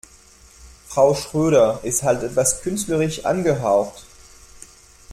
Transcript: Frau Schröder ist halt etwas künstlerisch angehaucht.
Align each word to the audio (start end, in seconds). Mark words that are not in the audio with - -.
Frau 0.87 1.13
Schröder 1.13 1.81
ist 1.83 2.01
halt 2.01 2.23
etwas 2.23 2.63
künstlerisch 2.63 3.23
angehaucht. 3.23 4.03